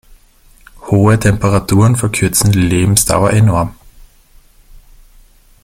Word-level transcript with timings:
Hohe 0.87 1.19
Temperaturen 1.19 1.95
verkürzen 1.95 2.51
die 2.51 2.57
Lebensdauer 2.61 3.29
enorm. 3.33 3.75